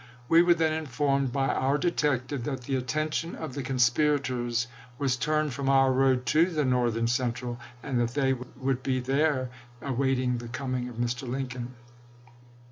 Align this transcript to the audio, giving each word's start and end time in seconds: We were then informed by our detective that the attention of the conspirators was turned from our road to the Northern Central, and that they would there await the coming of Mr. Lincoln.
We 0.27 0.41
were 0.41 0.55
then 0.55 0.73
informed 0.73 1.31
by 1.31 1.49
our 1.49 1.77
detective 1.77 2.43
that 2.45 2.61
the 2.61 2.75
attention 2.75 3.35
of 3.35 3.53
the 3.53 3.61
conspirators 3.61 4.65
was 4.97 5.15
turned 5.15 5.53
from 5.53 5.69
our 5.69 5.93
road 5.93 6.25
to 6.25 6.47
the 6.49 6.65
Northern 6.65 7.05
Central, 7.05 7.59
and 7.83 7.99
that 7.99 8.15
they 8.15 8.33
would 8.33 8.83
there 8.83 9.51
await 9.79 10.39
the 10.39 10.47
coming 10.47 10.89
of 10.89 10.95
Mr. 10.95 11.29
Lincoln. 11.29 11.75